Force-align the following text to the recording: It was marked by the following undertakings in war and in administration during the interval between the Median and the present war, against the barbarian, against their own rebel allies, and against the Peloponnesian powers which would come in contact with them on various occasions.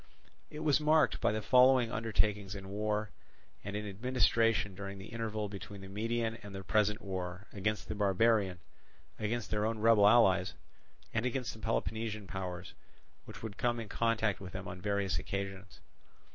It 0.49 0.61
was 0.61 0.79
marked 0.81 1.21
by 1.21 1.31
the 1.31 1.43
following 1.43 1.91
undertakings 1.91 2.55
in 2.55 2.69
war 2.69 3.11
and 3.63 3.75
in 3.75 3.87
administration 3.87 4.73
during 4.73 4.97
the 4.97 5.09
interval 5.09 5.47
between 5.47 5.81
the 5.81 5.89
Median 5.89 6.39
and 6.41 6.55
the 6.55 6.63
present 6.63 7.03
war, 7.03 7.45
against 7.53 7.87
the 7.87 7.93
barbarian, 7.93 8.57
against 9.19 9.51
their 9.51 9.63
own 9.63 9.77
rebel 9.77 10.07
allies, 10.07 10.55
and 11.13 11.23
against 11.23 11.53
the 11.53 11.59
Peloponnesian 11.59 12.25
powers 12.25 12.73
which 13.25 13.43
would 13.43 13.57
come 13.59 13.79
in 13.79 13.89
contact 13.89 14.39
with 14.39 14.53
them 14.53 14.67
on 14.67 14.81
various 14.81 15.19
occasions. 15.19 15.81